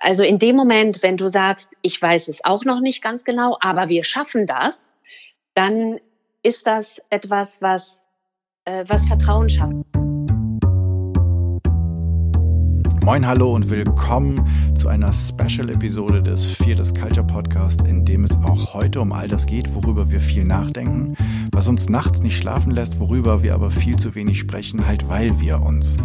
[0.00, 3.58] Also in dem Moment, wenn du sagst, ich weiß es auch noch nicht ganz genau,
[3.60, 4.92] aber wir schaffen das,
[5.54, 5.98] dann
[6.44, 8.04] ist das etwas, was,
[8.64, 9.74] äh, was Vertrauen schafft.
[13.04, 18.74] Moin, hallo und willkommen zu einer Special-Episode des Fearless Culture Podcast, in dem es auch
[18.74, 21.16] heute um all das geht, worüber wir viel nachdenken,
[21.50, 25.40] was uns nachts nicht schlafen lässt, worüber wir aber viel zu wenig sprechen, halt weil
[25.40, 25.96] wir uns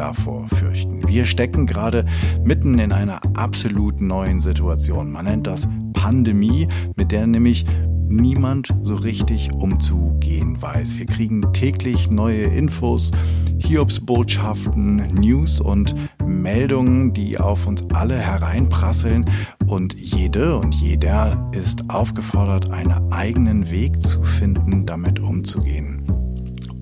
[0.00, 1.06] davor fürchten.
[1.06, 2.06] Wir stecken gerade
[2.42, 5.12] mitten in einer absolut neuen Situation.
[5.12, 7.66] Man nennt das Pandemie, mit der nämlich
[8.08, 10.98] niemand so richtig umzugehen weiß.
[10.98, 13.12] Wir kriegen täglich neue Infos,
[13.58, 19.26] Hiobsbotschaften, News und Meldungen, die auf uns alle hereinprasseln
[19.66, 26.19] und jede und jeder ist aufgefordert, einen eigenen Weg zu finden, damit umzugehen.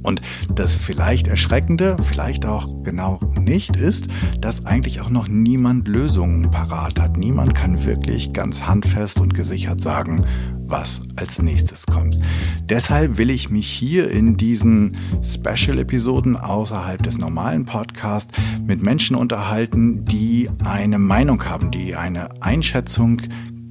[0.02, 0.20] Und
[0.54, 4.08] das vielleicht Erschreckende, vielleicht auch genau nicht, ist,
[4.40, 7.16] dass eigentlich auch noch niemand Lösungen parat hat.
[7.16, 10.24] Niemand kann wirklich ganz handfest und gesichert sagen,
[10.64, 12.18] was als nächstes kommt.
[12.64, 18.32] Deshalb will ich mich hier in diesen Special-Episoden außerhalb des normalen Podcasts
[18.64, 23.22] mit Menschen unterhalten, die eine Meinung haben, die eine Einschätzung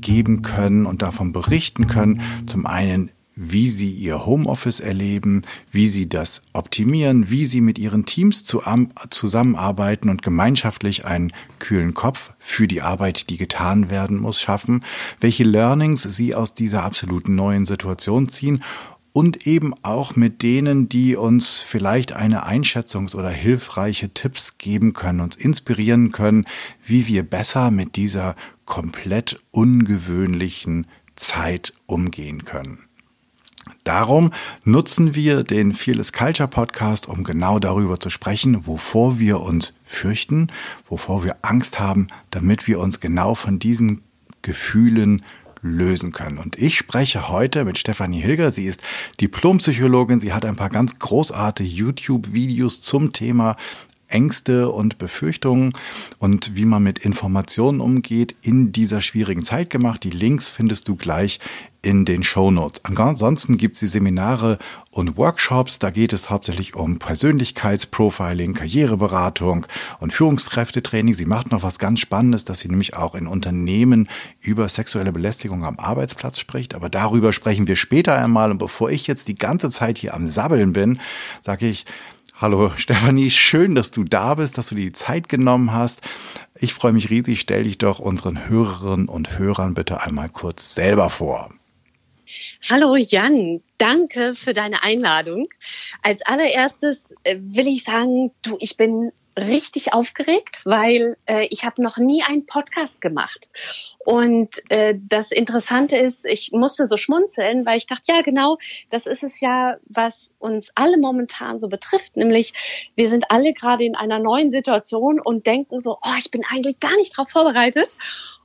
[0.02, 2.22] geben können und davon berichten können.
[2.46, 8.06] Zum einen, wie sie ihr Homeoffice erleben, wie sie das optimieren, wie sie mit ihren
[8.06, 14.84] Teams zusammenarbeiten und gemeinschaftlich einen kühlen Kopf für die Arbeit, die getan werden muss, schaffen,
[15.20, 18.64] welche Learnings sie aus dieser absolut neuen Situation ziehen
[19.14, 25.22] und eben auch mit denen, die uns vielleicht eine Einschätzungs- oder hilfreiche Tipps geben können,
[25.22, 26.46] uns inspirieren können,
[26.86, 32.87] wie wir besser mit dieser komplett ungewöhnlichen Zeit umgehen können.
[33.88, 34.32] Darum
[34.66, 40.48] nutzen wir den Fearless Culture Podcast, um genau darüber zu sprechen, wovor wir uns fürchten,
[40.90, 44.02] wovor wir Angst haben, damit wir uns genau von diesen
[44.42, 45.24] Gefühlen
[45.62, 46.38] lösen können.
[46.38, 48.52] Und ich spreche heute mit Stefanie Hilger.
[48.52, 48.82] Sie ist
[49.22, 50.20] Diplompsychologin.
[50.20, 53.56] Sie hat ein paar ganz großartige YouTube-Videos zum Thema
[54.08, 55.74] Ängste und Befürchtungen
[56.18, 60.04] und wie man mit Informationen umgeht in dieser schwierigen Zeit gemacht.
[60.04, 61.40] Die Links findest du gleich
[61.82, 62.84] in den Show Notes.
[62.84, 64.58] Ansonsten gibt es die Seminare
[64.92, 65.80] und Workshops.
[65.80, 69.66] Da geht es hauptsächlich um Persönlichkeitsprofiling, Karriereberatung
[70.00, 71.14] und Führungskräftetraining.
[71.14, 74.10] Sie macht noch was ganz Spannendes, dass sie nämlich auch in Unternehmen
[74.42, 76.76] über sexuelle Belästigung am Arbeitsplatz spricht.
[76.76, 78.52] Aber darüber sprechen wir später einmal.
[78.52, 81.00] Und bevor ich jetzt die ganze Zeit hier am Sabbeln bin,
[81.42, 81.86] sage ich,
[82.40, 86.02] Hallo Stefanie, schön, dass du da bist, dass du dir die Zeit genommen hast.
[86.54, 87.40] Ich freue mich riesig.
[87.40, 91.50] Stell dich doch unseren Hörerinnen und Hörern bitte einmal kurz selber vor.
[92.70, 95.48] Hallo Jan, danke für deine Einladung.
[96.04, 101.82] Als allererstes äh, will ich sagen, du, ich bin richtig aufgeregt, weil äh, ich habe
[101.82, 103.50] noch nie einen Podcast gemacht.
[104.06, 108.58] Und äh, das Interessante ist, ich musste so schmunzeln, weil ich dachte, ja genau,
[108.90, 112.54] das ist es ja, was uns alle momentan so betrifft, nämlich
[112.96, 116.80] wir sind alle gerade in einer neuen Situation und denken so, oh, ich bin eigentlich
[116.80, 117.96] gar nicht darauf vorbereitet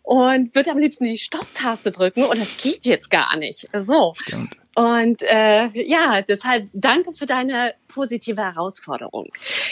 [0.02, 3.68] und würde am liebsten die Stopptaste drücken und das geht jetzt gar nicht.
[3.72, 4.14] So.
[4.16, 4.61] Stimmt.
[4.74, 9.26] Und äh, ja, deshalb danke für deine positive Herausforderung.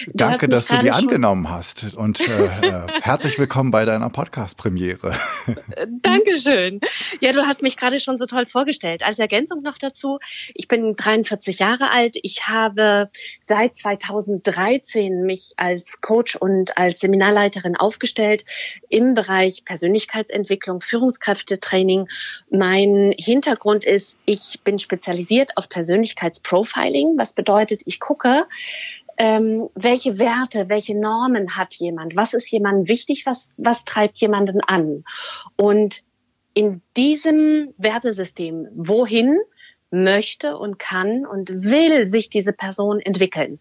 [0.06, 5.14] Du Danke, dass du die angenommen hast und äh, äh, herzlich willkommen bei deiner Podcast-Premiere.
[6.02, 6.80] Dankeschön.
[7.20, 9.02] Ja, du hast mich gerade schon so toll vorgestellt.
[9.04, 10.18] Als Ergänzung noch dazu,
[10.54, 12.16] ich bin 43 Jahre alt.
[12.22, 13.08] Ich habe
[13.40, 18.44] seit 2013 mich als Coach und als Seminarleiterin aufgestellt
[18.90, 22.08] im Bereich Persönlichkeitsentwicklung, Führungskräftetraining.
[22.50, 28.46] Mein Hintergrund ist, ich bin spezialisiert auf Persönlichkeitsprofiling, was bedeutet, ich gucke,
[29.18, 34.60] ähm, welche Werte, welche Normen hat jemand, was ist jemandem wichtig, was, was treibt jemanden
[34.60, 35.04] an.
[35.56, 36.02] Und
[36.54, 39.38] in diesem Wertesystem, wohin
[39.90, 43.58] möchte und kann und will sich diese Person entwickeln.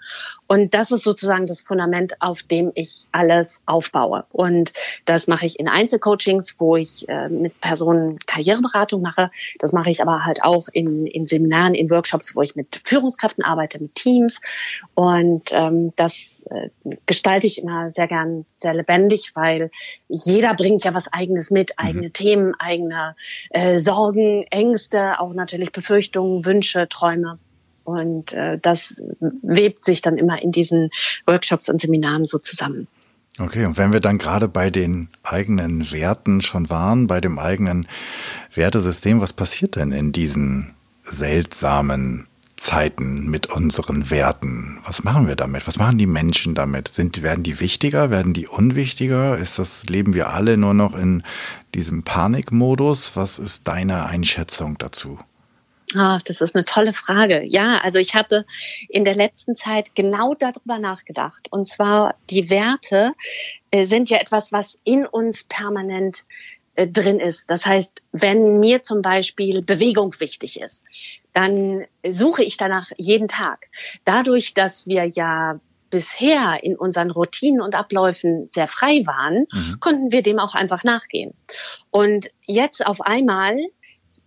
[0.47, 4.25] Und das ist sozusagen das Fundament, auf dem ich alles aufbaue.
[4.31, 4.73] Und
[5.05, 9.31] das mache ich in Einzelcoachings, wo ich äh, mit Personen Karriereberatung mache.
[9.59, 13.43] Das mache ich aber halt auch in, in Seminaren, in Workshops, wo ich mit Führungskräften
[13.43, 14.39] arbeite, mit Teams.
[14.93, 16.69] Und ähm, das äh,
[17.05, 19.71] gestalte ich immer sehr gern sehr lebendig, weil
[20.07, 22.13] jeder bringt ja was eigenes mit, eigene mhm.
[22.13, 23.15] Themen, eigene
[23.49, 27.39] äh, Sorgen, Ängste, auch natürlich Befürchtungen Richtungen, Wünsche, Träume.
[27.83, 30.91] Und äh, das webt sich dann immer in diesen
[31.25, 32.87] Workshops und Seminaren so zusammen.
[33.39, 37.87] Okay, und wenn wir dann gerade bei den eigenen Werten schon waren, bei dem eigenen
[38.53, 40.73] Wertesystem, was passiert denn in diesen
[41.03, 42.27] seltsamen
[42.57, 44.79] Zeiten mit unseren Werten?
[44.85, 45.65] Was machen wir damit?
[45.65, 46.89] Was machen die Menschen damit?
[46.89, 48.11] Sind, werden die wichtiger?
[48.11, 49.37] Werden die unwichtiger?
[49.37, 51.23] Ist das, leben wir alle nur noch in
[51.73, 53.15] diesem Panikmodus?
[53.15, 55.17] Was ist deine Einschätzung dazu?
[55.95, 57.43] Ah, das ist eine tolle Frage.
[57.43, 58.45] Ja, also ich habe
[58.89, 61.47] in der letzten Zeit genau darüber nachgedacht.
[61.51, 63.13] Und zwar die Werte
[63.71, 66.25] äh, sind ja etwas, was in uns permanent
[66.75, 67.49] äh, drin ist.
[67.49, 70.85] Das heißt, wenn mir zum Beispiel Bewegung wichtig ist,
[71.33, 73.69] dann suche ich danach jeden Tag.
[74.05, 75.59] Dadurch, dass wir ja
[75.89, 79.79] bisher in unseren Routinen und Abläufen sehr frei waren, mhm.
[79.79, 81.33] konnten wir dem auch einfach nachgehen.
[81.89, 83.57] Und jetzt auf einmal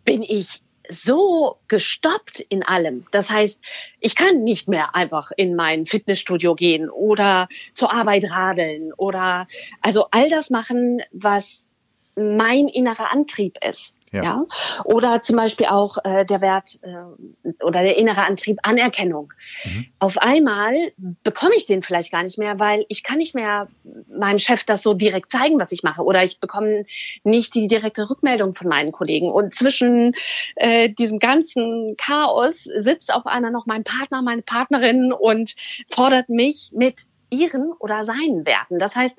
[0.04, 0.60] bin ich
[0.92, 3.06] so gestoppt in allem.
[3.10, 3.58] Das heißt,
[4.00, 9.46] ich kann nicht mehr einfach in mein Fitnessstudio gehen oder zur Arbeit radeln oder
[9.80, 11.70] also all das machen, was
[12.14, 13.96] mein innerer Antrieb ist.
[14.12, 14.22] Ja.
[14.22, 14.46] ja.
[14.84, 19.32] Oder zum Beispiel auch äh, der Wert äh, oder der innere Antrieb Anerkennung.
[19.64, 19.86] Mhm.
[19.98, 20.92] Auf einmal
[21.22, 23.68] bekomme ich den vielleicht gar nicht mehr, weil ich kann nicht mehr
[24.08, 26.02] meinem Chef das so direkt zeigen, was ich mache.
[26.02, 26.84] Oder ich bekomme
[27.24, 29.30] nicht die direkte Rückmeldung von meinen Kollegen.
[29.30, 30.14] Und zwischen
[30.56, 35.54] äh, diesem ganzen Chaos sitzt auf einmal noch mein Partner, meine Partnerin und
[35.88, 38.78] fordert mich mit ihren oder seinen Werten.
[38.78, 39.18] Das heißt,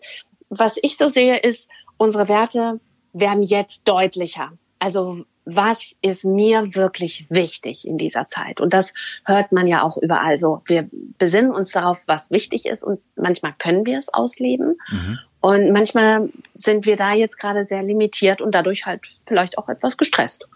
[0.50, 1.68] was ich so sehe, ist,
[1.98, 2.80] unsere Werte
[3.14, 4.52] werden jetzt deutlicher.
[4.80, 8.62] Also was ist mir wirklich wichtig in dieser Zeit?
[8.62, 8.94] Und das
[9.26, 10.62] hört man ja auch überall so.
[10.66, 14.78] Wir besinnen uns darauf, was wichtig ist und manchmal können wir es ausleben.
[14.90, 15.20] Mhm.
[15.42, 19.98] Und manchmal sind wir da jetzt gerade sehr limitiert und dadurch halt vielleicht auch etwas
[19.98, 20.48] gestresst.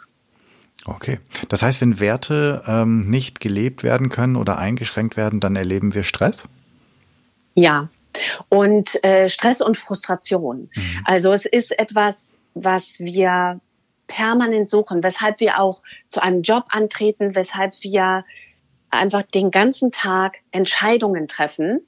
[0.85, 1.19] Okay.
[1.49, 6.03] Das heißt, wenn Werte ähm, nicht gelebt werden können oder eingeschränkt werden, dann erleben wir
[6.03, 6.47] Stress?
[7.55, 7.89] Ja,
[8.49, 10.69] und äh, Stress und Frustration.
[10.73, 11.01] Mhm.
[11.05, 13.59] Also es ist etwas, was wir
[14.07, 18.25] permanent suchen, weshalb wir auch zu einem Job antreten, weshalb wir
[18.89, 21.85] einfach den ganzen Tag Entscheidungen treffen.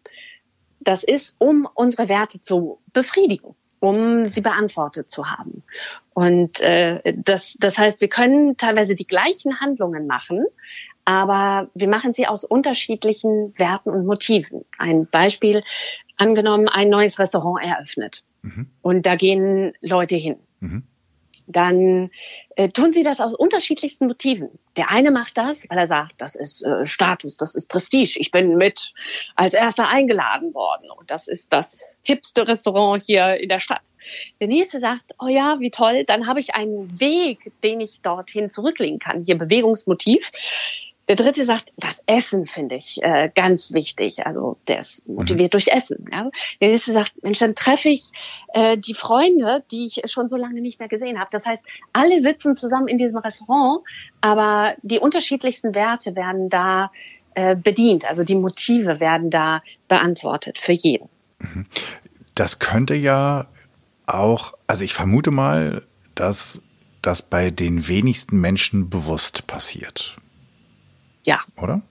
[0.81, 5.63] Das ist, um unsere Werte zu befriedigen, um sie beantwortet zu haben.
[6.13, 10.45] Und äh, das, das heißt, wir können teilweise die gleichen Handlungen machen,
[11.05, 14.63] aber wir machen sie aus unterschiedlichen Werten und Motiven.
[14.77, 15.63] Ein Beispiel,
[16.19, 18.67] angenommen, ein neues Restaurant eröffnet mhm.
[18.81, 20.39] und da gehen Leute hin.
[20.59, 20.83] Mhm.
[21.51, 22.11] Dann
[22.57, 24.49] äh, tun sie das aus unterschiedlichsten Motiven.
[24.77, 28.19] Der eine macht das, weil er sagt, das ist äh, Status, das ist Prestige.
[28.19, 28.93] Ich bin mit
[29.35, 33.93] als erster eingeladen worden und das ist das hipste Restaurant hier in der Stadt.
[34.39, 38.51] Der nächste sagt, oh ja, wie toll, dann habe ich einen Weg, den ich dorthin
[38.51, 39.23] zurücklegen kann.
[39.23, 40.29] Hier Bewegungsmotiv.
[41.09, 44.27] Der dritte sagt, das Essen finde ich äh, ganz wichtig.
[44.27, 45.57] Also der ist motiviert mhm.
[45.57, 46.05] durch Essen.
[46.11, 46.29] Ja.
[46.61, 48.11] Der nächste sagt, Mensch, dann treffe ich
[48.53, 51.29] äh, die Freunde, die ich schon so lange nicht mehr gesehen habe.
[51.31, 53.81] Das heißt, alle sitzen zusammen in diesem Restaurant,
[54.21, 56.91] aber die unterschiedlichsten Werte werden da
[57.33, 58.05] äh, bedient.
[58.05, 61.09] Also die Motive werden da beantwortet für jeden.
[61.39, 61.65] Mhm.
[62.35, 63.47] Das könnte ja
[64.05, 65.81] auch, also ich vermute mal,
[66.13, 66.61] dass
[67.01, 70.17] das bei den wenigsten Menschen bewusst passiert.
[71.29, 71.41] Ja.
[71.57, 71.83] Oder?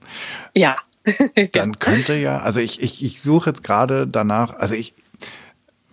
[0.53, 0.75] Ja.
[1.53, 4.93] Dann könnte ja, also ich, ich, ich suche jetzt gerade danach, also ich,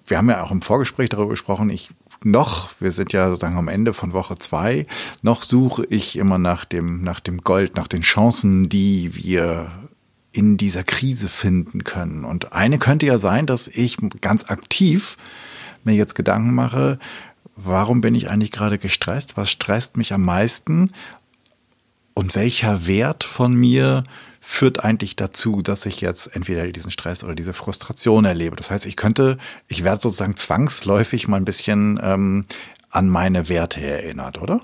[0.05, 1.91] wir haben ja auch im Vorgespräch darüber gesprochen, ich
[2.25, 4.85] noch, wir sind ja sozusagen am Ende von Woche zwei,
[5.23, 9.71] noch suche ich immer nach dem, nach dem Gold, nach den Chancen, die wir
[10.33, 12.25] in dieser Krise finden können.
[12.25, 15.17] Und eine könnte ja sein, dass ich ganz aktiv
[15.85, 16.99] mir jetzt Gedanken mache,
[17.55, 19.37] warum bin ich eigentlich gerade gestresst?
[19.37, 20.91] Was stresst mich am meisten?
[22.19, 24.03] Und welcher Wert von mir
[24.41, 28.57] führt eigentlich dazu, dass ich jetzt entweder diesen Stress oder diese Frustration erlebe?
[28.57, 29.37] Das heißt, ich könnte,
[29.69, 32.47] ich werde sozusagen zwangsläufig mal ein bisschen ähm,
[32.89, 34.63] an meine Werte erinnert, oder?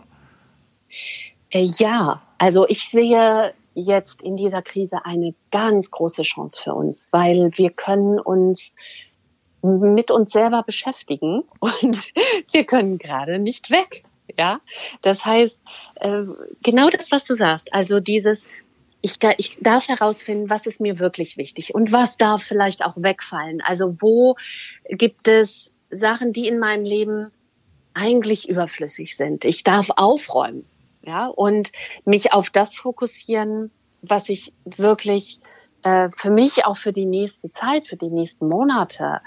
[1.50, 7.08] Äh, ja, also ich sehe jetzt in dieser Krise eine ganz große Chance für uns,
[7.10, 8.72] weil wir können uns
[9.60, 12.12] mit uns selber beschäftigen und
[12.52, 14.04] wir können gerade nicht weg.
[14.36, 14.60] Ja,
[15.02, 15.60] das heißt,
[15.96, 16.22] äh,
[16.62, 18.48] genau das, was du sagst, also dieses,
[19.02, 23.60] ich, ich darf herausfinden, was ist mir wirklich wichtig und was darf vielleicht auch wegfallen.
[23.60, 24.36] Also wo
[24.88, 27.30] gibt es Sachen, die in meinem Leben
[27.94, 29.44] eigentlich überflüssig sind.
[29.44, 30.64] Ich darf aufräumen,
[31.02, 31.72] ja, und
[32.06, 35.40] mich auf das fokussieren, was ich wirklich
[35.82, 39.20] äh, für mich auch für die nächste Zeit, für die nächsten Monate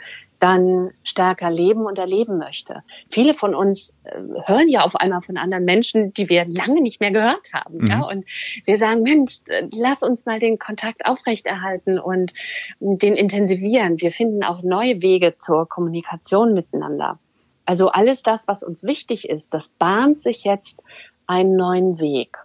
[0.45, 2.83] dann stärker leben und erleben möchte.
[3.09, 4.11] Viele von uns äh,
[4.45, 7.79] hören ja auf einmal von anderen Menschen, die wir lange nicht mehr gehört haben.
[7.79, 7.87] Mhm.
[7.87, 8.01] Ja?
[8.03, 8.25] Und
[8.63, 12.31] wir sagen, Mensch, äh, lass uns mal den Kontakt aufrechterhalten und
[12.79, 13.99] den intensivieren.
[13.99, 17.17] Wir finden auch neue Wege zur Kommunikation miteinander.
[17.65, 20.79] Also alles das, was uns wichtig ist, das bahnt sich jetzt
[21.25, 22.37] einen neuen Weg.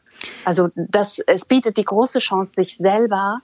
[0.47, 3.43] Also das, es bietet die große Chance, sich selber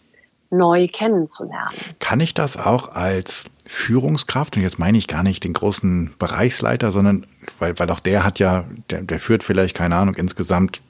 [0.50, 1.74] neu kennenzulernen.
[1.98, 6.90] Kann ich das auch als Führungskraft, und jetzt meine ich gar nicht den großen Bereichsleiter,
[6.92, 7.26] sondern
[7.58, 10.82] weil, weil auch der hat ja, der, der führt vielleicht, keine Ahnung, insgesamt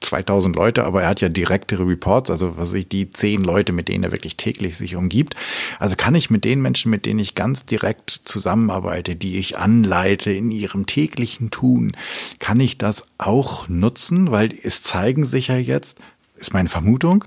[0.00, 3.88] 2000 Leute, aber er hat ja direktere Reports, also was ich die zehn Leute, mit
[3.88, 5.34] denen er wirklich täglich sich umgibt.
[5.78, 10.30] Also kann ich mit den Menschen, mit denen ich ganz direkt zusammenarbeite, die ich anleite
[10.32, 11.92] in ihrem täglichen Tun,
[12.38, 15.98] kann ich das auch nutzen, weil es zeigen sich ja jetzt,
[16.36, 17.24] ist meine Vermutung,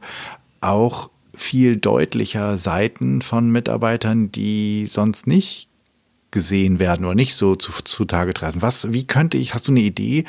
[0.62, 1.10] auch
[1.40, 5.70] viel deutlicher Seiten von Mitarbeitern, die sonst nicht
[6.32, 8.62] gesehen werden oder nicht so zu, zutage treten.
[8.62, 10.26] Was, wie könnte ich, hast du eine Idee,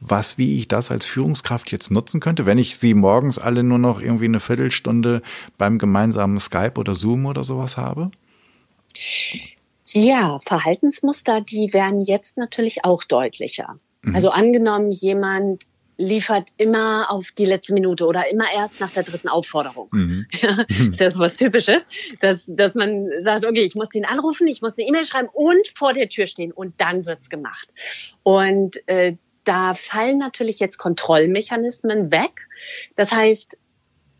[0.00, 3.78] was, wie ich das als Führungskraft jetzt nutzen könnte, wenn ich sie morgens alle nur
[3.78, 5.20] noch irgendwie eine Viertelstunde
[5.58, 8.10] beim gemeinsamen Skype oder Zoom oder sowas habe?
[9.88, 13.78] Ja, Verhaltensmuster, die werden jetzt natürlich auch deutlicher.
[14.02, 14.14] Mhm.
[14.14, 19.28] Also angenommen, jemand liefert immer auf die letzte Minute oder immer erst nach der dritten
[19.28, 19.88] Aufforderung.
[19.92, 20.26] Mhm.
[20.42, 21.86] Ja, ist das was Typisches,
[22.20, 25.68] dass, dass man sagt, okay, ich muss den anrufen, ich muss eine E-Mail schreiben und
[25.74, 27.68] vor der Tür stehen und dann wird's gemacht.
[28.22, 32.48] Und äh, da fallen natürlich jetzt Kontrollmechanismen weg.
[32.96, 33.58] Das heißt,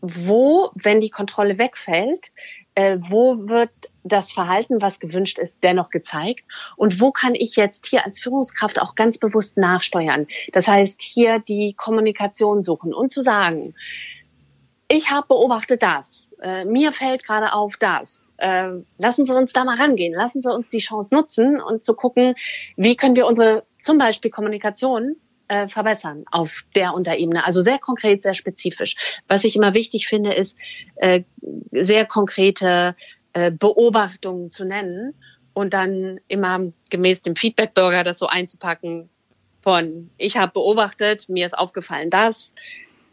[0.01, 2.31] wo, wenn die Kontrolle wegfällt,
[2.75, 3.71] äh, wo wird
[4.03, 6.45] das Verhalten, was gewünscht ist, dennoch gezeigt?
[6.75, 10.27] Und wo kann ich jetzt hier als Führungskraft auch ganz bewusst nachsteuern?
[10.51, 13.73] Das heißt, hier die Kommunikation suchen und zu sagen,
[14.89, 18.29] ich habe beobachtet das, äh, mir fällt gerade auf das.
[18.37, 21.93] Äh, lassen Sie uns da mal rangehen, lassen Sie uns die Chance nutzen und zu
[21.93, 22.35] gucken,
[22.75, 25.15] wie können wir unsere zum Beispiel Kommunikation
[25.47, 27.45] äh, verbessern auf der Unterebene.
[27.45, 29.21] Also sehr konkret, sehr spezifisch.
[29.27, 30.57] Was ich immer wichtig finde, ist
[30.95, 31.23] äh,
[31.71, 32.95] sehr konkrete
[33.33, 35.13] äh, Beobachtungen zu nennen
[35.53, 39.09] und dann immer gemäß dem Feedback-Burger das so einzupacken
[39.61, 42.53] von ich habe beobachtet, mir ist aufgefallen das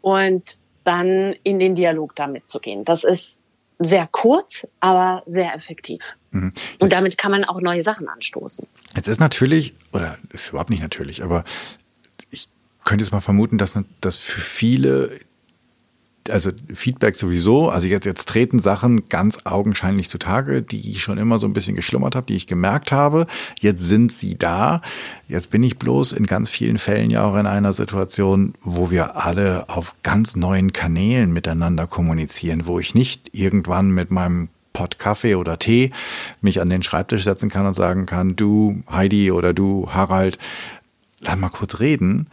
[0.01, 2.83] und dann in den Dialog damit zu gehen.
[2.83, 3.39] Das ist
[3.79, 6.03] sehr kurz, aber sehr effektiv.
[6.31, 6.51] Mhm.
[6.79, 8.67] Und damit kann man auch neue Sachen anstoßen.
[8.95, 11.43] Jetzt ist natürlich, oder ist überhaupt nicht natürlich, aber
[12.29, 12.47] ich
[12.83, 15.19] könnte jetzt mal vermuten, dass, dass für viele
[16.29, 17.69] also Feedback sowieso.
[17.69, 21.75] Also jetzt, jetzt treten Sachen ganz augenscheinlich zutage, die ich schon immer so ein bisschen
[21.75, 23.27] geschlummert habe, die ich gemerkt habe.
[23.59, 24.81] Jetzt sind sie da.
[25.27, 29.17] Jetzt bin ich bloß in ganz vielen Fällen ja auch in einer Situation, wo wir
[29.25, 35.35] alle auf ganz neuen Kanälen miteinander kommunizieren, wo ich nicht irgendwann mit meinem Pott Kaffee
[35.35, 35.91] oder Tee
[36.41, 40.37] mich an den Schreibtisch setzen kann und sagen kann, du Heidi oder du Harald,
[41.19, 42.27] lass mal kurz reden,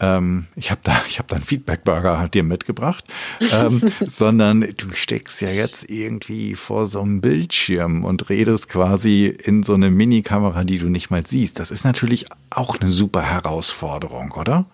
[0.00, 3.04] ähm, ich habe da, ich habe da einen Feedback-Burger dir mitgebracht,
[3.52, 9.62] ähm, sondern du steckst ja jetzt irgendwie vor so einem Bildschirm und redest quasi in
[9.62, 11.58] so eine Minikamera, die du nicht mal siehst.
[11.58, 14.66] Das ist natürlich auch eine super Herausforderung, oder?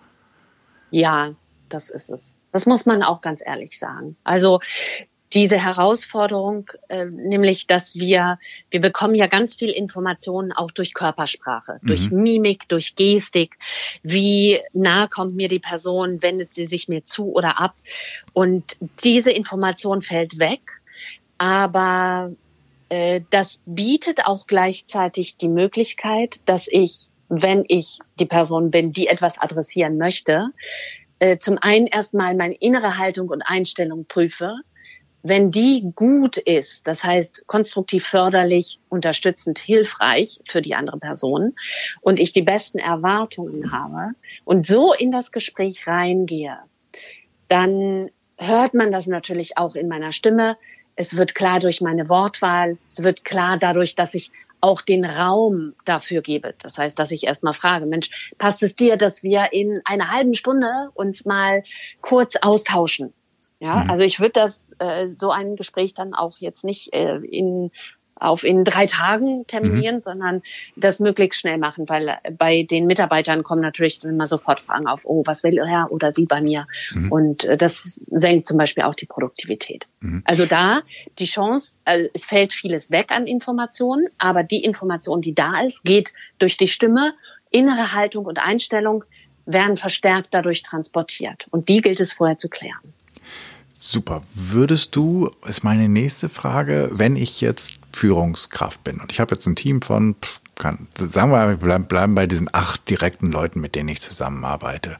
[0.91, 1.31] Ja,
[1.69, 2.35] das ist es.
[2.51, 4.15] Das muss man auch ganz ehrlich sagen.
[4.23, 4.61] Also
[5.35, 8.39] diese Herausforderung, äh, nämlich, dass wir,
[8.71, 11.87] wir bekommen ja ganz viel Informationen auch durch Körpersprache, mhm.
[11.87, 13.57] durch Mimik, durch Gestik.
[14.01, 17.75] Wie nah kommt mir die Person, wendet sie sich mir zu oder ab?
[18.31, 20.61] Und diese Information fällt weg,
[21.37, 22.31] aber
[22.87, 29.07] äh, das bietet auch gleichzeitig die Möglichkeit, dass ich, wenn ich die Person bin, die
[29.07, 30.51] etwas adressieren möchte,
[31.19, 34.61] äh, zum einen erstmal meine innere Haltung und Einstellung prüfe
[35.27, 41.55] wenn die gut ist, das heißt konstruktiv förderlich, unterstützend, hilfreich für die andere Person
[42.01, 44.11] und ich die besten Erwartungen habe
[44.43, 46.59] und so in das Gespräch reingehe,
[47.47, 50.57] dann hört man das natürlich auch in meiner Stimme.
[50.95, 52.77] Es wird klar durch meine Wortwahl.
[52.91, 56.53] Es wird klar dadurch, dass ich auch den Raum dafür gebe.
[56.61, 60.35] Das heißt, dass ich erstmal frage, Mensch, passt es dir, dass wir in einer halben
[60.35, 61.63] Stunde uns mal
[62.01, 63.11] kurz austauschen?
[63.59, 63.89] Ja, mhm.
[63.89, 67.71] also ich würde das äh, so ein Gespräch dann auch jetzt nicht äh, in
[68.17, 70.01] auf in drei Tagen terminieren, mhm.
[70.01, 70.41] sondern
[70.75, 74.87] das möglichst schnell machen, weil äh, bei den Mitarbeitern kommen natürlich dann immer sofort Fragen
[74.87, 76.65] auf, oh, was will er oder sie bei mir?
[76.93, 77.11] Mhm.
[77.11, 79.87] Und äh, das senkt zum Beispiel auch die Produktivität.
[79.99, 80.21] Mhm.
[80.25, 80.81] Also da
[81.19, 85.83] die Chance, äh, es fällt vieles weg an Informationen, aber die Information, die da ist,
[85.83, 87.13] geht durch die Stimme,
[87.51, 89.03] innere Haltung und Einstellung
[89.45, 91.47] werden verstärkt dadurch transportiert.
[91.51, 92.93] Und die gilt es vorher zu klären.
[93.77, 94.23] Super.
[94.33, 99.45] Würdest du, ist meine nächste Frage, wenn ich jetzt Führungskraft bin und ich habe jetzt
[99.47, 100.15] ein Team von,
[100.55, 104.97] kann, sagen wir, wir bleiben bei diesen acht direkten Leuten, mit denen ich zusammenarbeite.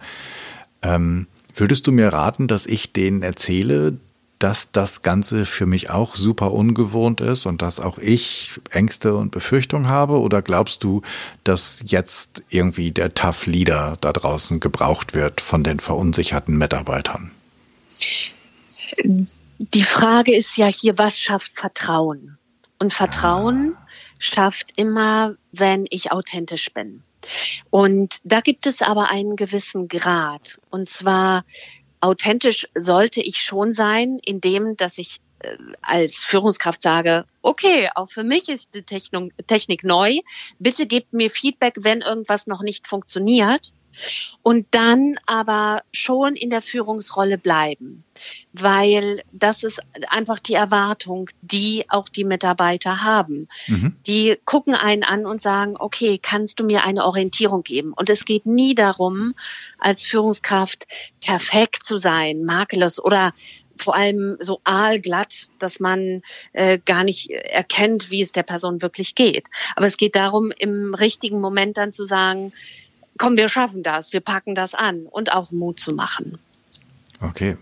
[0.81, 3.97] Ähm, würdest du mir raten, dass ich denen erzähle,
[4.39, 9.31] dass das Ganze für mich auch super ungewohnt ist und dass auch ich Ängste und
[9.31, 10.19] Befürchtungen habe?
[10.19, 11.01] Oder glaubst du,
[11.45, 17.31] dass jetzt irgendwie der Tough Leader da draußen gebraucht wird von den verunsicherten Mitarbeitern?
[19.57, 22.37] Die Frage ist ja hier, was schafft Vertrauen?
[22.79, 23.87] Und Vertrauen ah.
[24.19, 27.03] schafft immer, wenn ich authentisch bin.
[27.69, 30.59] Und da gibt es aber einen gewissen Grad.
[30.69, 31.45] Und zwar
[32.01, 38.23] authentisch sollte ich schon sein, indem, dass ich äh, als Führungskraft sage, okay, auch für
[38.23, 40.19] mich ist die Technik, Technik neu.
[40.59, 43.71] Bitte gebt mir Feedback, wenn irgendwas noch nicht funktioniert
[44.41, 48.03] und dann aber schon in der Führungsrolle bleiben,
[48.53, 53.47] weil das ist einfach die Erwartung, die auch die Mitarbeiter haben.
[53.67, 53.95] Mhm.
[54.07, 57.93] Die gucken einen an und sagen, okay, kannst du mir eine Orientierung geben?
[57.93, 59.33] Und es geht nie darum,
[59.77, 60.87] als Führungskraft
[61.21, 63.33] perfekt zu sein, makellos oder
[63.77, 66.21] vor allem so aalglatt, dass man
[66.53, 69.47] äh, gar nicht erkennt, wie es der Person wirklich geht.
[69.75, 72.53] Aber es geht darum, im richtigen Moment dann zu sagen,
[73.17, 76.37] komm, wir schaffen das, wir packen das an und auch Mut zu machen.
[77.21, 77.57] Okay.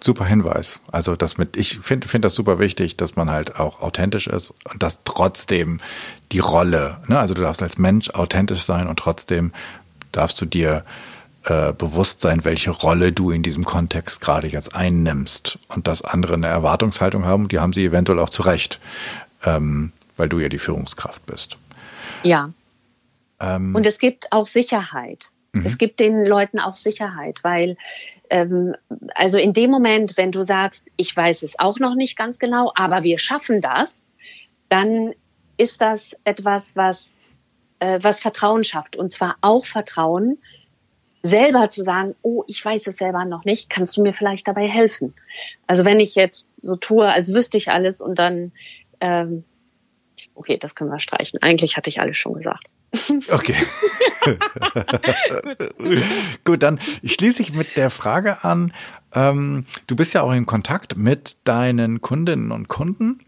[0.00, 0.80] Super Hinweis.
[0.92, 4.54] Also das mit, ich finde finde das super wichtig, dass man halt auch authentisch ist
[4.70, 5.80] und dass trotzdem
[6.30, 9.52] die Rolle, ne, also du darfst als Mensch authentisch sein und trotzdem
[10.12, 10.84] darfst du dir
[11.44, 16.34] äh, bewusst sein, welche Rolle du in diesem Kontext gerade jetzt einnimmst und dass andere
[16.34, 18.78] eine Erwartungshaltung haben, die haben sie eventuell auch zu Recht,
[19.44, 21.56] ähm, weil du ja die Führungskraft bist.
[22.22, 22.50] Ja.
[23.40, 25.30] Ähm, und es gibt auch Sicherheit.
[25.52, 25.64] Mhm.
[25.64, 27.76] Es gibt den Leuten auch Sicherheit, weil
[28.30, 28.74] ähm,
[29.14, 32.72] also in dem Moment, wenn du sagst, ich weiß es auch noch nicht ganz genau,
[32.74, 34.06] aber wir schaffen das,
[34.68, 35.14] dann
[35.56, 37.18] ist das etwas, was
[37.80, 40.38] äh, was Vertrauen schafft und zwar auch Vertrauen
[41.22, 44.68] selber zu sagen, oh, ich weiß es selber noch nicht, kannst du mir vielleicht dabei
[44.68, 45.14] helfen?
[45.66, 48.52] Also wenn ich jetzt so tue, als wüsste ich alles und dann
[49.00, 49.44] ähm,
[50.34, 51.42] okay, das können wir streichen.
[51.42, 52.66] Eigentlich hatte ich alles schon gesagt.
[53.30, 53.54] Okay.
[56.44, 56.62] Gut.
[56.62, 58.72] dann schließe ich mit der Frage an.
[59.14, 63.20] Ähm, du bist ja auch in Kontakt mit deinen Kundinnen und Kunden.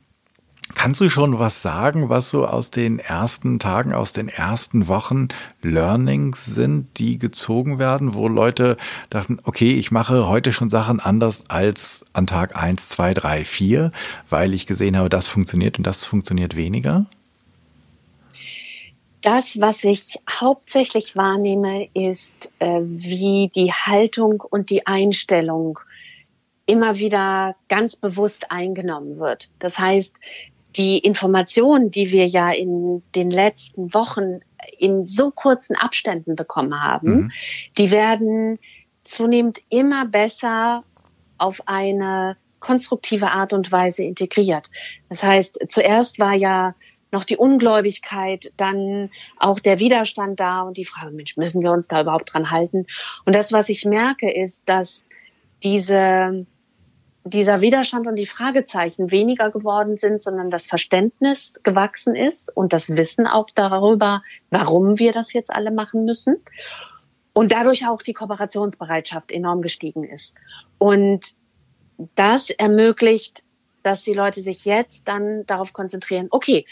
[0.74, 5.28] Kannst du schon was sagen, was so aus den ersten Tagen, aus den ersten Wochen
[5.62, 8.76] Learnings sind, die gezogen werden, wo Leute
[9.10, 13.90] dachten, okay, ich mache heute schon Sachen anders als an Tag eins, zwei, drei, vier,
[14.28, 17.06] weil ich gesehen habe, das funktioniert und das funktioniert weniger?
[19.22, 25.78] Das, was ich hauptsächlich wahrnehme, ist, äh, wie die Haltung und die Einstellung
[26.66, 29.50] immer wieder ganz bewusst eingenommen wird.
[29.58, 30.14] Das heißt,
[30.76, 34.40] die Informationen, die wir ja in den letzten Wochen
[34.78, 37.32] in so kurzen Abständen bekommen haben, mhm.
[37.76, 38.58] die werden
[39.02, 40.84] zunehmend immer besser
[41.38, 44.70] auf eine konstruktive Art und Weise integriert.
[45.08, 46.74] Das heißt, zuerst war ja
[47.12, 51.88] noch die Ungläubigkeit, dann auch der Widerstand da und die Frage, Mensch, müssen wir uns
[51.88, 52.86] da überhaupt dran halten?
[53.24, 55.04] Und das, was ich merke, ist, dass
[55.62, 56.46] diese,
[57.24, 62.96] dieser Widerstand und die Fragezeichen weniger geworden sind, sondern das Verständnis gewachsen ist und das
[62.96, 66.36] Wissen auch darüber, warum wir das jetzt alle machen müssen.
[67.32, 70.34] Und dadurch auch die Kooperationsbereitschaft enorm gestiegen ist.
[70.78, 71.34] Und
[72.14, 73.44] das ermöglicht,
[73.82, 76.66] dass die Leute sich jetzt dann darauf konzentrieren, okay,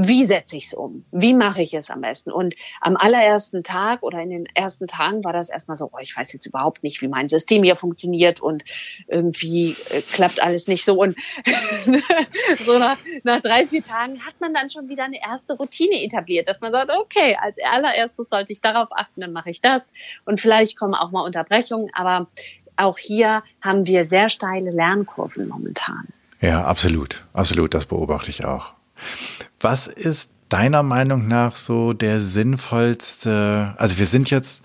[0.00, 1.04] wie setze ich es um?
[1.10, 2.30] Wie mache ich es am besten?
[2.30, 6.16] Und am allerersten Tag oder in den ersten Tagen war das erstmal so, oh, ich
[6.16, 8.62] weiß jetzt überhaupt nicht, wie mein System hier funktioniert und
[9.08, 11.02] irgendwie äh, klappt alles nicht so.
[11.02, 11.16] Und
[12.64, 16.46] so nach, nach drei, vier Tagen hat man dann schon wieder eine erste Routine etabliert,
[16.46, 19.84] dass man sagt, okay, als allererstes sollte ich darauf achten, dann mache ich das.
[20.24, 22.28] Und vielleicht kommen auch mal Unterbrechungen, aber
[22.76, 26.06] auch hier haben wir sehr steile Lernkurven momentan.
[26.40, 27.24] Ja, absolut.
[27.32, 27.74] Absolut.
[27.74, 28.77] Das beobachte ich auch.
[29.60, 33.74] Was ist deiner Meinung nach so der sinnvollste?
[33.76, 34.62] Also wir sind jetzt,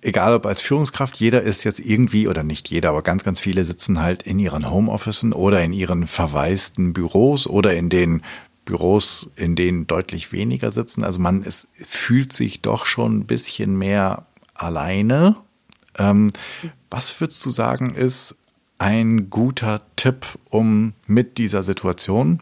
[0.00, 3.64] egal ob als Führungskraft, jeder ist jetzt irgendwie, oder nicht jeder, aber ganz, ganz viele
[3.64, 8.22] sitzen halt in ihren Homeoffices oder in ihren verwaisten Büros oder in den
[8.64, 11.04] Büros, in denen deutlich weniger sitzen.
[11.04, 15.36] Also man es fühlt sich doch schon ein bisschen mehr alleine.
[15.98, 16.32] Ähm,
[16.90, 18.36] was würdest du sagen, ist
[18.78, 22.40] ein guter Tipp, um mit dieser Situation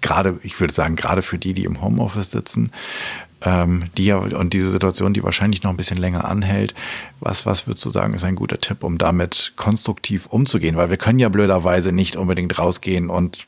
[0.00, 2.72] gerade, ich würde sagen, gerade für die, die im Homeoffice sitzen,
[3.42, 6.74] ähm, die ja und diese Situation, die wahrscheinlich noch ein bisschen länger anhält,
[7.20, 10.76] was, was würdest du sagen, ist ein guter Tipp, um damit konstruktiv umzugehen?
[10.76, 13.46] Weil wir können ja blöderweise nicht unbedingt rausgehen und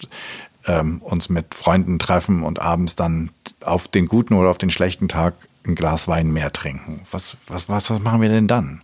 [0.67, 3.31] ähm, uns mit Freunden treffen und abends dann
[3.65, 5.35] auf den guten oder auf den schlechten Tag
[5.67, 7.05] ein Glas Wein mehr trinken.
[7.11, 8.83] Was, was, was, was machen wir denn dann?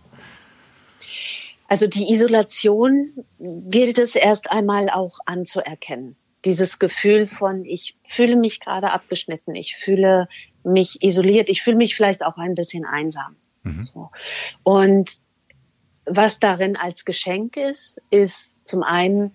[1.67, 6.15] Also die Isolation gilt es erst einmal auch anzuerkennen.
[6.45, 10.27] Dieses Gefühl von, ich fühle mich gerade abgeschnitten, ich fühle
[10.63, 13.35] mich isoliert, ich fühle mich vielleicht auch ein bisschen einsam.
[13.63, 13.83] Mhm.
[13.83, 14.09] So.
[14.63, 15.17] Und
[16.05, 19.33] was darin als Geschenk ist, ist zum einen,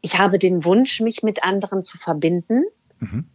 [0.00, 2.64] ich habe den Wunsch, mich mit anderen zu verbinden.
[2.98, 3.26] Mhm.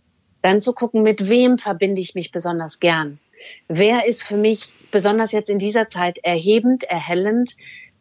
[0.42, 3.20] Dann zu gucken, mit wem verbinde ich mich besonders gern.
[3.68, 7.56] Wer ist für mich besonders jetzt in dieser Zeit erhebend, erhellend,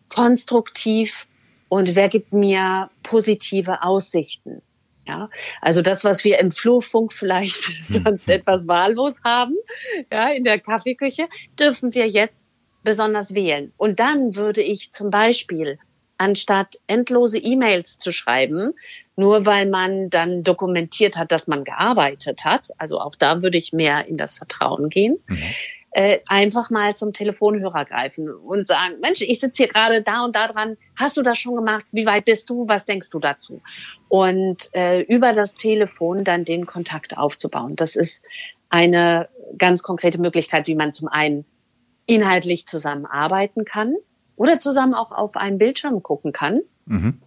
[0.08, 1.26] konstruktiv
[1.68, 4.62] und wer gibt mir positive Aussichten?
[5.12, 5.28] Ja,
[5.60, 9.54] also das, was wir im Flurfunk vielleicht sonst etwas wahllos haben,
[10.10, 12.44] ja, in der Kaffeeküche, dürfen wir jetzt
[12.82, 13.72] besonders wählen.
[13.76, 15.78] Und dann würde ich zum Beispiel
[16.16, 18.72] anstatt endlose E-Mails zu schreiben,
[19.14, 23.74] nur weil man dann dokumentiert hat, dass man gearbeitet hat, also auch da würde ich
[23.74, 25.42] mehr in das Vertrauen gehen, mhm.
[25.92, 30.34] Äh, einfach mal zum Telefonhörer greifen und sagen, Mensch, ich sitze hier gerade da und
[30.34, 31.84] da dran, hast du das schon gemacht?
[31.92, 32.66] Wie weit bist du?
[32.66, 33.60] Was denkst du dazu?
[34.08, 37.76] Und äh, über das Telefon dann den Kontakt aufzubauen.
[37.76, 38.24] Das ist
[38.70, 39.28] eine
[39.58, 41.44] ganz konkrete Möglichkeit, wie man zum einen
[42.06, 43.94] inhaltlich zusammenarbeiten kann
[44.36, 46.62] oder zusammen auch auf einen Bildschirm gucken kann.
[46.86, 47.20] Mhm.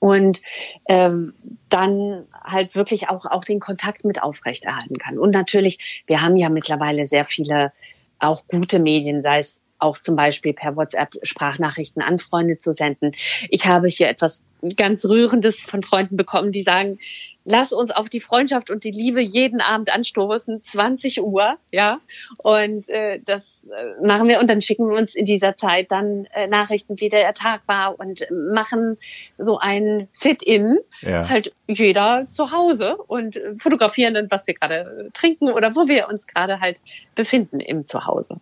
[0.00, 0.42] Und
[0.88, 1.34] ähm,
[1.68, 5.18] dann halt wirklich auch, auch den Kontakt mit aufrechterhalten kann.
[5.18, 7.72] Und natürlich, wir haben ja mittlerweile sehr viele
[8.18, 13.12] auch gute Medien, sei es auch zum Beispiel per WhatsApp Sprachnachrichten an Freunde zu senden.
[13.48, 14.42] Ich habe hier etwas
[14.76, 16.98] ganz Rührendes von Freunden bekommen, die sagen,
[17.44, 22.00] lass uns auf die Freundschaft und die Liebe jeden Abend anstoßen, 20 Uhr, ja.
[22.38, 26.26] Und äh, das äh, machen wir und dann schicken wir uns in dieser Zeit dann
[26.34, 28.98] äh, Nachrichten, wie der Tag war und machen
[29.38, 31.28] so ein Sit-in, ja.
[31.28, 36.26] halt jeder zu Hause und fotografieren dann, was wir gerade trinken oder wo wir uns
[36.26, 36.80] gerade halt
[37.14, 38.40] befinden im Zuhause.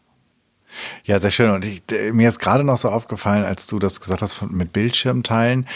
[1.05, 1.51] Ja, sehr schön.
[1.51, 5.67] Und ich, mir ist gerade noch so aufgefallen, als du das gesagt hast mit Bildschirmteilen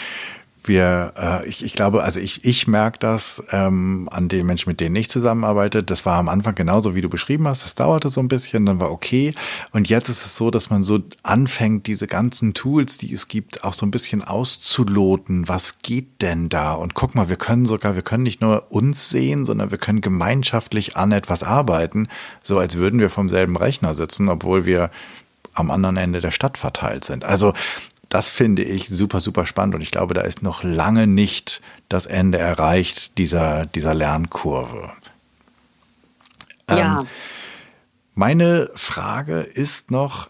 [0.67, 4.79] wir, äh, ich, ich glaube, also ich, ich merke das ähm, an den Menschen, mit
[4.79, 5.83] denen ich zusammenarbeite.
[5.83, 7.63] Das war am Anfang genauso, wie du beschrieben hast.
[7.63, 9.33] Das dauerte so ein bisschen, dann war okay.
[9.71, 13.63] Und jetzt ist es so, dass man so anfängt, diese ganzen Tools, die es gibt,
[13.63, 15.47] auch so ein bisschen auszuloten.
[15.47, 16.73] Was geht denn da?
[16.73, 20.01] Und guck mal, wir können sogar, wir können nicht nur uns sehen, sondern wir können
[20.01, 22.07] gemeinschaftlich an etwas arbeiten,
[22.43, 24.91] so als würden wir vom selben Rechner sitzen, obwohl wir
[25.53, 27.25] am anderen Ende der Stadt verteilt sind.
[27.25, 27.53] Also
[28.11, 32.05] das finde ich super, super spannend und ich glaube, da ist noch lange nicht das
[32.05, 34.91] Ende erreicht dieser, dieser Lernkurve.
[36.69, 36.99] Ja.
[36.99, 37.07] Ähm,
[38.13, 40.29] meine Frage ist noch,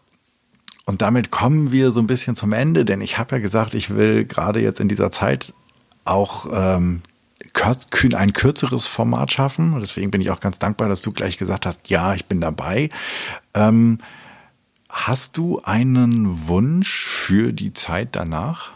[0.86, 3.90] und damit kommen wir so ein bisschen zum Ende, denn ich habe ja gesagt, ich
[3.90, 5.52] will gerade jetzt in dieser Zeit
[6.06, 7.02] auch ähm,
[8.14, 9.80] ein kürzeres Format schaffen.
[9.80, 12.90] Deswegen bin ich auch ganz dankbar, dass du gleich gesagt hast, ja, ich bin dabei.
[13.56, 13.98] Ähm,
[14.92, 18.74] Hast du einen Wunsch für die Zeit danach?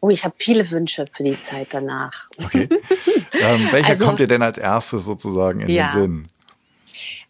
[0.00, 2.30] Oh, ich habe viele Wünsche für die Zeit danach.
[2.38, 2.68] Okay.
[3.32, 5.88] ähm, welcher also, kommt dir denn als erstes sozusagen in ja.
[5.88, 6.28] den Sinn?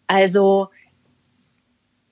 [0.05, 0.69] Also,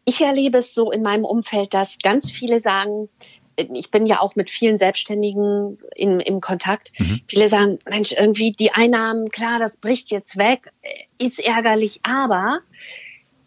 [0.04, 3.08] ich erlebe es so in meinem Umfeld, dass ganz viele sagen,
[3.56, 6.92] ich bin ja auch mit vielen Selbstständigen in, im Kontakt.
[6.98, 7.22] Mhm.
[7.28, 10.72] Viele sagen, Mensch, irgendwie die Einnahmen, klar, das bricht jetzt weg,
[11.20, 12.62] ist ärgerlich, aber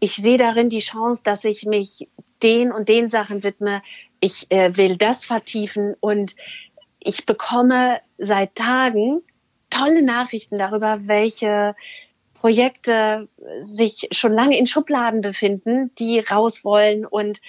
[0.00, 2.08] ich sehe darin die Chance, dass ich mich
[2.42, 3.82] den und den Sachen widme.
[4.18, 6.34] Ich äh, will das vertiefen und
[6.98, 9.22] ich bekomme seit Tagen
[9.68, 11.74] tolle Nachrichten darüber, welche
[12.34, 13.28] Projekte
[13.60, 17.04] sich schon lange in Schubladen befinden, die raus wollen.
[17.04, 17.40] Und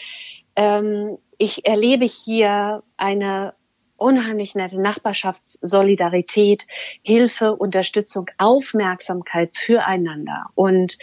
[0.56, 3.54] ähm, ich erlebe hier eine
[3.96, 6.68] unheimlich nette Nachbarschaftssolidarität,
[7.04, 10.48] Hilfe, Unterstützung, Aufmerksamkeit füreinander.
[10.56, 10.98] Und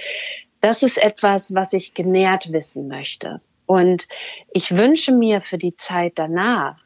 [0.60, 3.40] das ist etwas, was ich genährt wissen möchte.
[3.66, 4.08] Und
[4.52, 6.76] ich wünsche mir für die Zeit danach,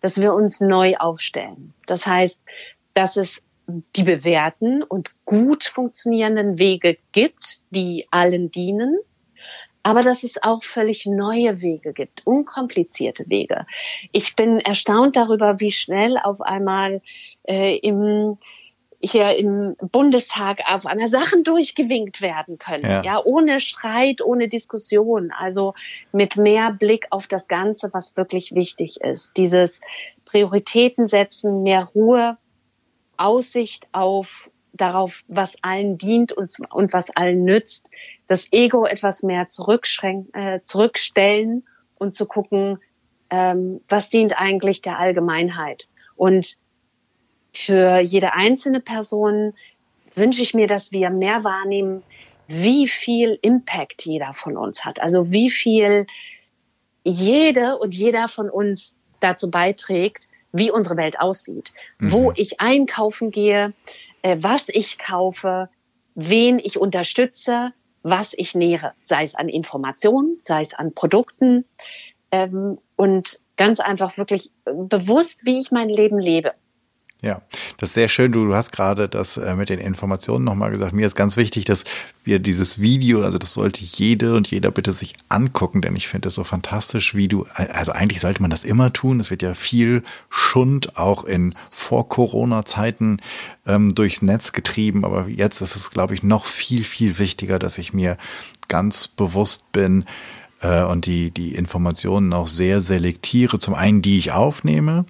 [0.00, 1.72] dass wir uns neu aufstellen.
[1.86, 2.40] Das heißt,
[2.94, 3.42] dass es
[3.96, 8.98] die bewährten und gut funktionierenden Wege gibt, die allen dienen,
[9.82, 13.66] aber dass es auch völlig neue Wege gibt, unkomplizierte Wege.
[14.12, 17.02] Ich bin erstaunt darüber, wie schnell auf einmal
[17.44, 18.38] äh, im
[19.02, 22.84] hier im Bundestag auf einmal Sachen durchgewinkt werden können.
[22.84, 23.02] Ja.
[23.02, 25.32] ja, ohne Streit, ohne Diskussion.
[25.36, 25.74] Also
[26.12, 29.32] mit mehr Blick auf das Ganze, was wirklich wichtig ist.
[29.36, 29.80] Dieses
[30.24, 32.38] Prioritäten setzen, mehr Ruhe,
[33.16, 37.90] Aussicht auf darauf, was allen dient und, und was allen nützt.
[38.26, 41.64] Das Ego etwas mehr äh, zurückstellen
[41.98, 42.78] und zu gucken,
[43.30, 45.88] ähm, was dient eigentlich der Allgemeinheit.
[46.16, 46.56] Und
[47.52, 49.54] für jede einzelne Person
[50.14, 52.02] wünsche ich mir, dass wir mehr wahrnehmen,
[52.48, 55.00] wie viel Impact jeder von uns hat.
[55.00, 56.06] Also wie viel
[57.04, 62.12] jede und jeder von uns dazu beiträgt, wie unsere Welt aussieht, mhm.
[62.12, 63.72] wo ich einkaufen gehe,
[64.22, 65.68] äh, was ich kaufe,
[66.14, 71.64] wen ich unterstütze, was ich nähere, sei es an Informationen, sei es an Produkten
[72.30, 76.52] ähm, und ganz einfach wirklich bewusst, wie ich mein Leben lebe.
[77.22, 77.40] Ja,
[77.76, 78.32] das ist sehr schön.
[78.32, 80.92] Du, du hast gerade das äh, mit den Informationen nochmal gesagt.
[80.92, 81.84] Mir ist ganz wichtig, dass
[82.24, 86.28] wir dieses Video, also das sollte jede und jeder bitte sich angucken, denn ich finde
[86.28, 89.20] es so fantastisch, wie du, also eigentlich sollte man das immer tun.
[89.20, 93.18] Es wird ja viel Schund auch in Vor-Corona-Zeiten
[93.68, 97.78] ähm, durchs Netz getrieben, aber jetzt ist es, glaube ich, noch viel, viel wichtiger, dass
[97.78, 98.18] ich mir
[98.66, 100.06] ganz bewusst bin,
[100.62, 103.58] äh, und die, die Informationen auch sehr selektiere.
[103.58, 105.04] Zum einen, die ich aufnehme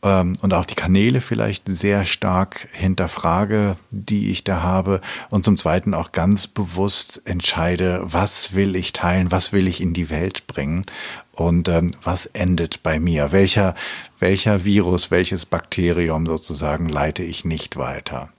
[0.00, 5.92] und auch die Kanäle vielleicht sehr stark hinterfrage, die ich da habe und zum Zweiten
[5.92, 10.84] auch ganz bewusst entscheide, was will ich teilen, was will ich in die Welt bringen
[11.32, 13.74] und ähm, was endet bei mir, welcher,
[14.20, 18.30] welcher Virus, welches Bakterium sozusagen leite ich nicht weiter.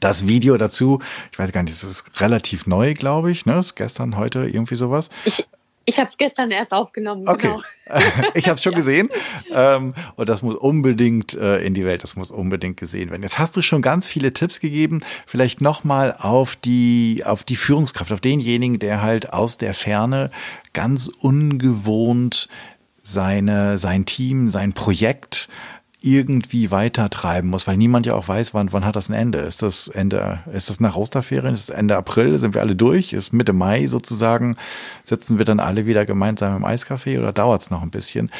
[0.00, 1.00] Das Video dazu,
[1.32, 3.58] ich weiß gar nicht, es ist relativ neu, glaube ich, ne?
[3.58, 5.08] Ist gestern, heute, irgendwie sowas.
[5.24, 5.46] Ich,
[5.86, 7.26] ich habe es gestern erst aufgenommen.
[7.28, 7.46] Okay.
[7.46, 7.62] Genau.
[8.34, 8.78] ich habe es schon ja.
[8.78, 9.08] gesehen.
[9.50, 13.22] Ähm, und das muss unbedingt äh, in die Welt, das muss unbedingt gesehen werden.
[13.22, 15.02] Jetzt hast du schon ganz viele Tipps gegeben.
[15.26, 20.30] Vielleicht nochmal auf die, auf die Führungskraft, auf denjenigen, der halt aus der Ferne
[20.72, 22.48] ganz ungewohnt
[23.02, 25.48] seine, sein Team, sein Projekt
[26.06, 29.38] irgendwie weitertreiben muss, weil niemand ja auch weiß, wann, wann hat das ein Ende.
[29.40, 31.52] Ist das Ende, ist das nach Osterferien?
[31.52, 32.38] Ist es Ende April?
[32.38, 33.12] Sind wir alle durch?
[33.12, 34.56] Ist Mitte Mai sozusagen?
[35.04, 38.30] Sitzen wir dann alle wieder gemeinsam im Eiscafé oder dauert es noch ein bisschen?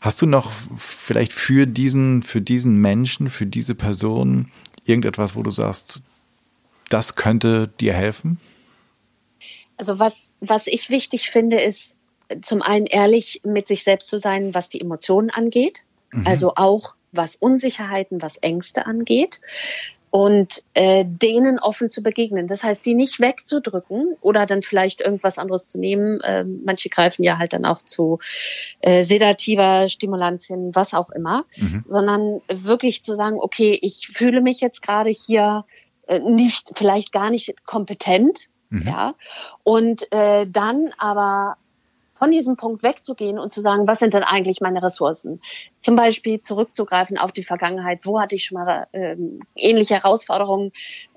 [0.00, 4.50] Hast du noch vielleicht für diesen, für diesen Menschen, für diese Person
[4.84, 6.00] irgendetwas, wo du sagst,
[6.88, 8.40] das könnte dir helfen?
[9.76, 11.96] Also was, was ich wichtig finde, ist
[12.40, 15.84] zum einen ehrlich mit sich selbst zu sein, was die Emotionen angeht.
[16.12, 16.26] Mhm.
[16.26, 19.40] Also auch was Unsicherheiten, was Ängste angeht
[20.12, 22.46] und äh, denen offen zu begegnen.
[22.46, 26.20] Das heißt, die nicht wegzudrücken oder dann vielleicht irgendwas anderes zu nehmen.
[26.20, 28.18] Äh, manche greifen ja halt dann auch zu
[28.80, 31.82] äh, sedativer Stimulantien, was auch immer, mhm.
[31.86, 35.64] sondern wirklich zu sagen, okay, ich fühle mich jetzt gerade hier
[36.06, 38.86] äh, nicht, vielleicht gar nicht kompetent, mhm.
[38.86, 39.14] ja,
[39.62, 41.56] und äh, dann aber
[42.22, 45.40] von diesem Punkt wegzugehen und zu sagen, was sind denn eigentlich meine Ressourcen?
[45.80, 48.06] Zum Beispiel zurückzugreifen auf die Vergangenheit.
[48.06, 50.70] Wo hatte ich schon mal ähm, ähnliche Herausforderungen,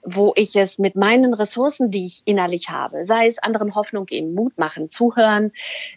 [0.04, 4.34] wo ich es mit meinen Ressourcen, die ich innerlich habe, sei es anderen Hoffnung geben,
[4.34, 5.52] Mut machen, zuhören.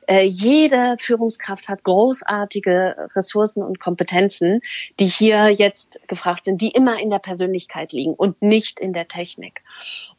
[0.06, 4.60] Äh, jede Führungskraft hat großartige Ressourcen und Kompetenzen,
[5.00, 9.08] die hier jetzt gefragt sind, die immer in der Persönlichkeit liegen und nicht in der
[9.08, 9.62] Technik.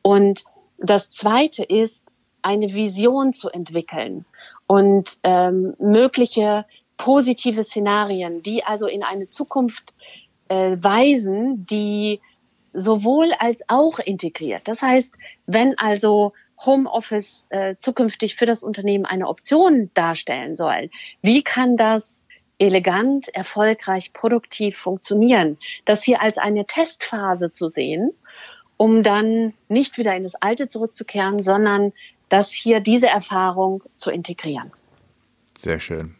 [0.01, 0.45] Und
[0.79, 4.25] das Zweite ist, eine Vision zu entwickeln
[4.69, 6.63] und ähm, mögliche
[6.95, 9.95] positive Szenarien, die also in eine Zukunft
[10.47, 12.21] äh, weisen, die
[12.71, 14.67] sowohl als auch integriert.
[14.67, 15.15] Das heißt,
[15.47, 20.91] wenn also Homeoffice äh, zukünftig für das Unternehmen eine Option darstellen soll,
[21.23, 22.23] wie kann das
[22.59, 25.57] elegant, erfolgreich, produktiv funktionieren?
[25.85, 28.11] Das hier als eine Testphase zu sehen,
[28.77, 31.91] um dann nicht wieder in das Alte zurückzukehren, sondern
[32.29, 34.71] das hier diese Erfahrung zu integrieren.
[35.57, 36.15] Sehr schön.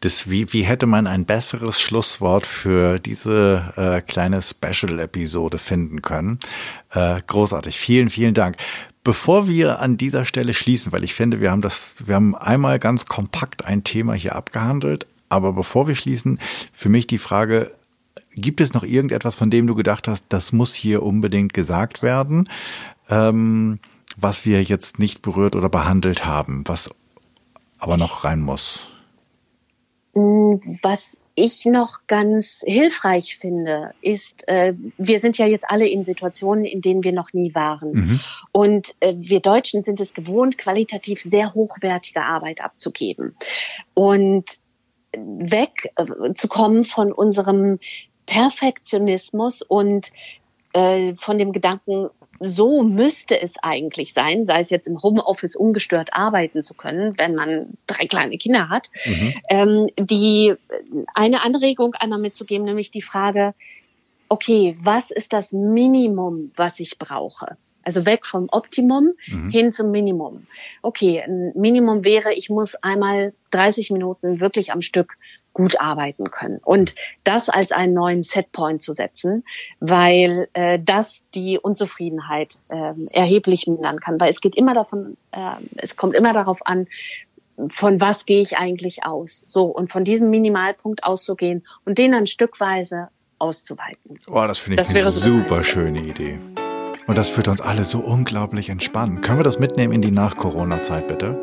[0.00, 6.38] Das, wie, wie hätte man ein besseres Schlusswort für diese äh, kleine Special-Episode finden können?
[6.90, 7.76] Äh, großartig.
[7.76, 8.56] Vielen, vielen Dank.
[9.04, 12.78] Bevor wir an dieser Stelle schließen, weil ich finde, wir haben das, wir haben einmal
[12.78, 16.38] ganz kompakt ein Thema hier abgehandelt, aber bevor wir schließen,
[16.72, 17.72] für mich die Frage,
[18.34, 22.48] gibt es noch irgendetwas, von dem du gedacht hast, das muss hier unbedingt gesagt werden?
[23.10, 23.78] Ähm,
[24.22, 26.90] was wir jetzt nicht berührt oder behandelt haben, was
[27.78, 28.88] aber noch rein muss?
[30.14, 36.04] Mm, was ich noch ganz hilfreich finde, ist, äh, wir sind ja jetzt alle in
[36.04, 37.92] Situationen, in denen wir noch nie waren.
[37.92, 38.20] Mhm.
[38.52, 43.34] Und äh, wir Deutschen sind es gewohnt, qualitativ sehr hochwertige Arbeit abzugeben.
[43.94, 44.58] Und
[45.12, 47.78] wegzukommen äh, von unserem
[48.26, 50.12] Perfektionismus und
[50.72, 52.08] äh, von dem Gedanken,
[52.40, 57.34] so müsste es eigentlich sein, sei es jetzt im Homeoffice ungestört arbeiten zu können, wenn
[57.34, 58.88] man drei kleine Kinder hat.
[59.04, 59.34] Mhm.
[59.50, 60.54] Ähm, die
[61.14, 63.54] eine Anregung einmal mitzugeben, nämlich die Frage,
[64.28, 67.56] okay, was ist das Minimum, was ich brauche?
[67.82, 69.50] Also weg vom Optimum mhm.
[69.50, 70.46] hin zum Minimum.
[70.82, 75.16] Okay, ein Minimum wäre, ich muss einmal 30 Minuten wirklich am Stück
[75.52, 76.60] gut arbeiten können.
[76.62, 79.44] Und das als einen neuen Setpoint zu setzen,
[79.80, 84.20] weil äh, das die Unzufriedenheit äh, erheblich mindern kann.
[84.20, 86.86] Weil es geht immer davon, äh, es kommt immer darauf an,
[87.68, 89.44] von was gehe ich eigentlich aus?
[89.48, 94.18] So, und von diesem Minimalpunkt auszugehen und den dann stückweise auszuweiten.
[94.28, 96.38] Oh, das finde ich das eine super schöne Idee.
[97.10, 99.20] Und das führt uns alle so unglaublich entspannen.
[99.20, 101.36] Können wir das mitnehmen in die Nach-Corona-Zeit, bitte?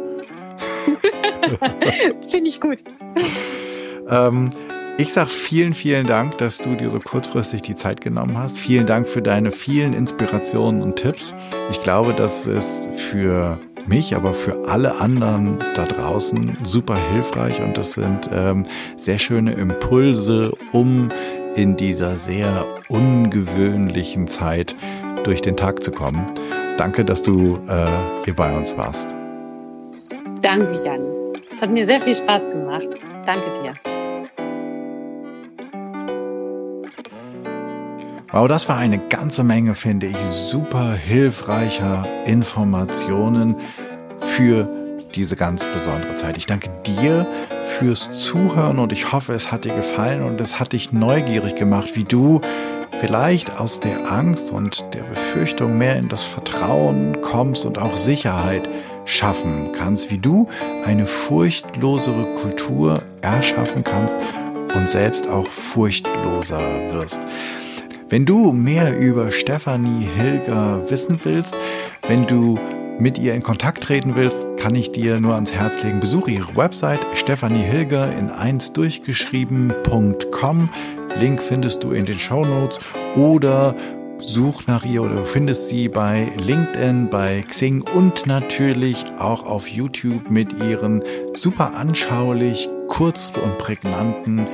[2.31, 2.85] finde ich gut.
[4.07, 4.49] ähm,
[4.97, 8.57] ich sage vielen, vielen Dank, dass du dir so kurzfristig die Zeit genommen hast.
[8.57, 11.35] Vielen Dank für deine vielen Inspirationen und Tipps.
[11.69, 17.77] Ich glaube, das ist für mich, aber für alle anderen da draußen super hilfreich und
[17.77, 21.11] das sind ähm, sehr schöne Impulse, um
[21.57, 24.77] in dieser sehr ungewöhnlichen Zeit
[25.23, 26.25] durch den Tag zu kommen.
[26.77, 27.87] Danke, dass du äh,
[28.25, 29.15] hier bei uns warst.
[30.41, 31.01] Danke, Jan.
[31.53, 32.87] Es hat mir sehr viel Spaß gemacht.
[33.25, 33.73] Danke dir.
[38.31, 43.55] Wow, das war eine ganze Menge, finde ich, super hilfreicher Informationen
[44.17, 44.69] für
[45.15, 46.37] diese ganz besondere Zeit.
[46.37, 47.25] Ich danke dir
[47.61, 51.95] fürs Zuhören und ich hoffe, es hat dir gefallen und es hat dich neugierig gemacht,
[51.95, 52.41] wie du
[52.99, 58.69] vielleicht aus der Angst und der Befürchtung mehr in das Vertrauen kommst und auch Sicherheit
[59.05, 60.47] schaffen kannst, wie du
[60.83, 64.17] eine furchtlosere Kultur erschaffen kannst
[64.75, 66.59] und selbst auch furchtloser
[66.91, 67.21] wirst.
[68.09, 71.55] Wenn du mehr über Stefanie Hilger wissen willst,
[72.07, 72.57] wenn du
[72.99, 75.99] mit ihr in Kontakt treten willst, kann ich dir nur ans Herz legen.
[75.99, 80.69] Besuche ihre Website stefaniehilger in 1 durchgeschrieben.com.
[81.19, 82.77] Link findest du in den Show Notes
[83.15, 83.75] oder
[84.19, 90.29] such nach ihr oder findest sie bei LinkedIn, bei Xing und natürlich auch auf YouTube
[90.29, 91.03] mit ihren
[91.33, 94.45] super anschaulich, kurz und prägnanten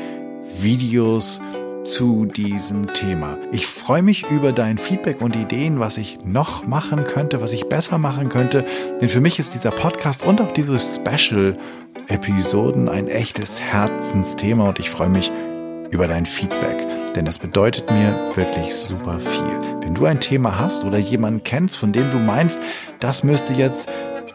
[0.59, 1.41] Videos
[1.83, 3.37] zu diesem Thema.
[3.51, 7.67] Ich freue mich über dein Feedback und Ideen, was ich noch machen könnte, was ich
[7.67, 8.63] besser machen könnte.
[9.01, 14.89] Denn für mich ist dieser Podcast und auch diese Special-Episoden ein echtes Herzensthema und ich
[14.89, 15.29] freue mich
[15.93, 19.59] über dein Feedback, denn das bedeutet mir wirklich super viel.
[19.81, 22.59] Wenn du ein Thema hast oder jemanden kennst, von dem du meinst,
[22.99, 23.87] das müsste jetzt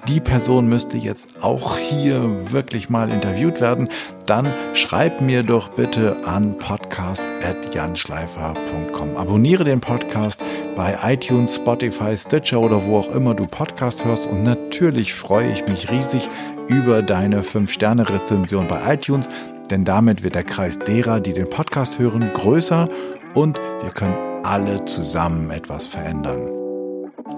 [0.06, 3.88] die Person müsste jetzt auch hier wirklich mal interviewt werden,
[4.24, 9.18] dann schreib mir doch bitte an podcast.janschleifer.com.
[9.18, 10.42] Abonniere den Podcast
[10.76, 15.66] bei iTunes, Spotify, Stitcher oder wo auch immer du Podcast hörst und natürlich freue ich
[15.66, 16.30] mich riesig
[16.68, 19.28] über deine 5-Sterne-Rezension bei iTunes,
[19.70, 22.88] denn damit wird der Kreis derer, die den Podcast hören, größer
[23.34, 26.50] und wir können alle zusammen etwas verändern.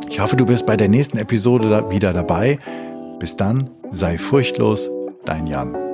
[0.09, 2.59] Ich hoffe, du bist bei der nächsten Episode wieder dabei.
[3.19, 4.91] Bis dann, sei furchtlos,
[5.25, 5.90] dein Jan.